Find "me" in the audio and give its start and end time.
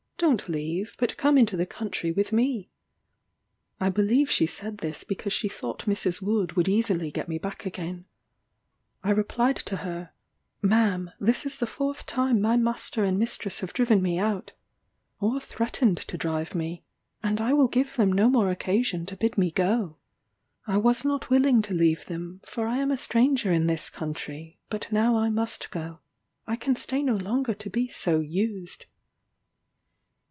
2.31-2.69, 7.27-7.39, 14.03-14.19, 16.53-16.85, 19.39-19.49